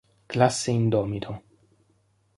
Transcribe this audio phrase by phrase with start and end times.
[0.27, 1.43] Classe Indomito